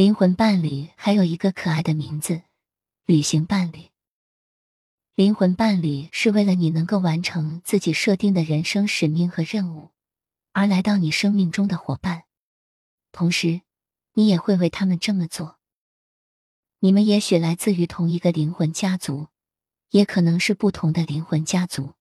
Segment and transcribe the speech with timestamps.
[0.00, 2.40] 灵魂伴侣还有一个可爱的名字——
[3.04, 3.90] 旅行伴侣。
[5.14, 9.90] 灵魂伴侣是为了你能够完成自己设定的人生使命和任务
[10.52, 12.22] 而来到你生命中的伙伴，
[13.12, 13.60] 同时，
[14.14, 15.58] 你也会为他们这么做。
[16.78, 19.28] 你们也许来自于同一个灵魂家族，
[19.90, 21.92] 也可能是不同的灵魂家族，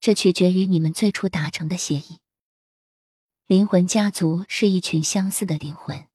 [0.00, 2.20] 这取决于你们最初达成的协议。
[3.46, 6.06] 灵魂家族是一群相似的灵魂，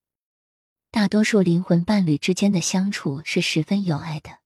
[0.98, 4.40] 大多数灵魂伴侣之间的相处是十分友爱的。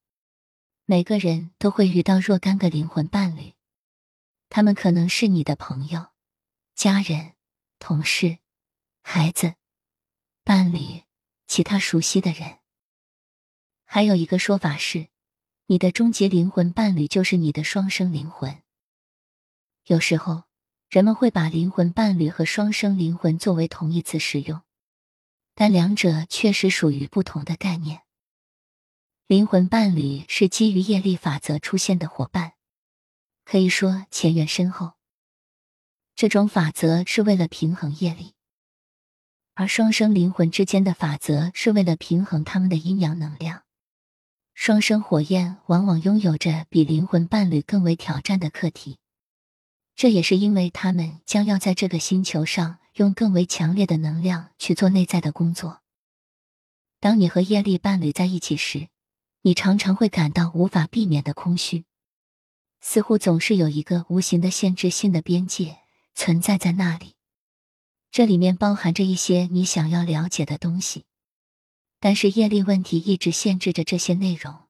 [0.84, 3.54] 每个人都会遇到若干个灵魂伴侣，
[4.50, 6.08] 他们可能是你的朋友、
[6.74, 7.32] 家人、
[7.78, 8.36] 同事、
[9.00, 9.54] 孩子、
[10.44, 11.04] 伴侣、
[11.46, 12.58] 其他熟悉的人。
[13.86, 15.08] 还有一个说法是，
[15.68, 18.60] 你的终极灵魂伴侣就是你的双生灵魂。
[19.86, 20.42] 有时候，
[20.90, 24.60] 人们会把灵魂伴侣和双生灵魂作为同义词使用，
[25.54, 28.02] 但两者确实属于不同的概念。
[29.26, 32.52] 灵魂伴侣是基于业力法则出现的伙伴，
[33.44, 34.92] 可以说前缘深厚。
[36.14, 38.34] 这种法则是为了平衡业力，
[39.54, 43.62] 而双生灵魂之间的法则是为了平衡他们的阴阳能量。
[44.54, 48.98] 双生火焰往往拥有着比灵魂伴侣更为挑战的课题，
[49.96, 55.82] 这也是因为他们将要在这个星球上用更为强烈的能量去做内在的工作。
[57.00, 58.88] 当你和业力伴侣在一起时，
[59.42, 61.84] 你常常会感到无法避免的空虚，
[62.80, 65.78] 似乎总是有一个无形的限制性的边界
[66.14, 67.16] 存在在那里，
[68.10, 71.06] 这里面包含着一些你想要了解的东西。
[71.98, 74.68] 但是业力问题一直限制着这些内容，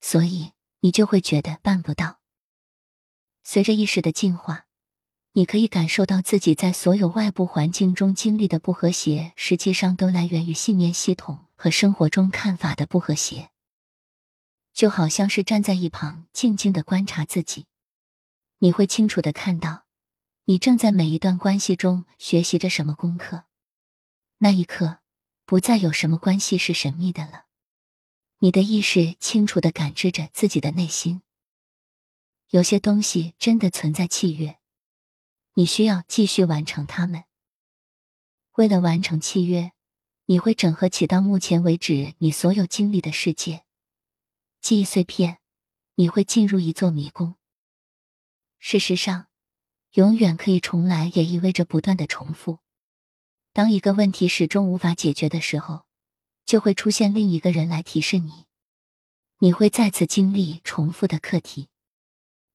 [0.00, 2.20] 所以你就会觉得办不到。
[3.42, 4.66] 随着意识的进化，
[5.32, 13.50] 你可以感受到自己在所有外部环境中经历的不和谐，实际上都来源于信念系统和生活中看法的不和谐。
[14.72, 17.66] 就好像是站在一旁静静的观察自己，
[18.58, 19.84] 你会清楚的看到，
[20.44, 23.44] 你正在每一段关系中学习着什么功课。
[24.38, 24.98] 那一刻。
[25.46, 27.46] 不再有什么关系是神秘的了。
[28.38, 31.22] 你的意识清楚的感知着自己的内心。
[32.50, 34.59] 有些东西真的存在契约，
[35.54, 37.24] 你需要继续完成它们。
[38.52, 39.72] 为了完成契约，
[40.26, 43.64] 你会整合起到目前为止你所有经历的世界
[44.60, 45.38] 记忆碎片。
[45.96, 47.34] 你会进入一座迷宫。
[48.58, 49.26] 事实上，
[49.92, 52.60] 永远可以重来，也意味着不断的重复。
[53.52, 55.84] 当一个问题始终无法解决的时候，
[56.46, 58.46] 就会出现另一个人来提示你，
[59.40, 61.68] 你会再次经历重复的课题。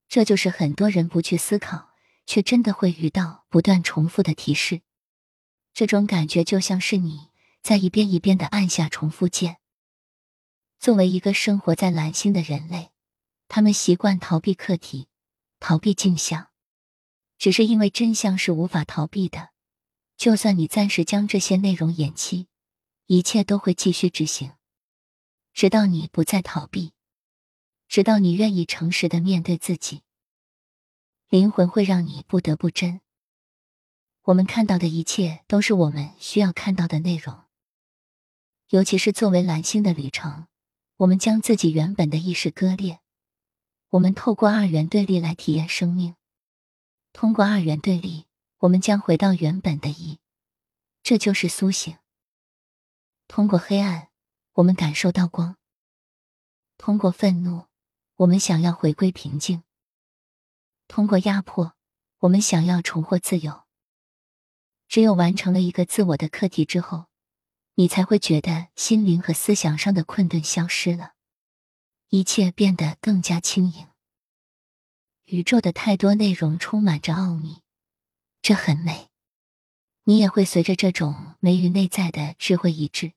[0.07, 1.94] 这就是很多人不去思考，
[2.25, 4.81] 却真的会遇到不断重复的提示。
[5.73, 7.29] 这种感觉就像是你
[7.61, 9.57] 在一遍一遍的按下重复键。
[10.79, 12.91] 作为一个生活在蓝星的人类，
[13.47, 15.07] 他们习惯逃避课题，
[15.59, 16.49] 逃避镜像，
[17.37, 19.49] 只是因为真相是无法逃避的。
[20.15, 22.47] 就算你暂时将这些内容延期，
[23.07, 24.53] 一切都会继续执行，
[25.53, 26.93] 直到你不再逃避，
[27.87, 30.03] 直到你愿意诚实的面对自己。
[31.29, 33.01] 灵魂会让你不得不真。
[34.23, 37.43] 我们看到的一切都是我们需要看到的内容，
[38.69, 40.47] 尤其是作为蓝星的旅程，
[40.97, 42.99] 我们将自己原本的意识割裂，
[43.89, 46.15] 我们透过二元对立来体验生命，
[47.13, 48.25] 通过二元对立。
[48.59, 50.17] 我们将回到原本的一，
[51.03, 51.97] 这就是苏醒。
[53.27, 54.07] 通过黑暗，
[54.53, 55.55] 我们感受到光；
[56.77, 57.65] 通过愤怒，
[58.15, 59.59] 我们想要回归平静；
[60.87, 61.75] 通过压迫，
[62.19, 63.63] 我们想要重获自由。
[64.87, 67.05] 只有完成了一个自我的课题之后，
[67.73, 71.13] 你才会觉得心灵和思想上的困顿消失了，
[72.09, 73.87] 一切变得更加轻盈。
[75.25, 77.63] 宇宙的太多内容充满着奥秘。
[78.41, 79.09] 这很美，
[80.03, 83.13] 你也会随着这种美与内在的智慧一致。